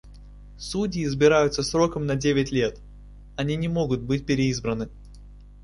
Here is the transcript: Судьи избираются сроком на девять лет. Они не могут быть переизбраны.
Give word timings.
Судьи 0.57 1.03
избираются 1.03 1.61
сроком 1.61 2.07
на 2.07 2.15
девять 2.15 2.49
лет. 2.49 2.81
Они 3.37 3.55
не 3.55 3.67
могут 3.67 4.01
быть 4.01 4.25
переизбраны. 4.25 4.89